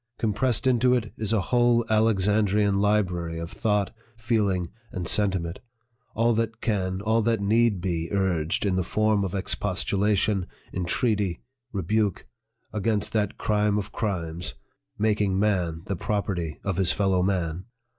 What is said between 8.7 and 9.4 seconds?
the form of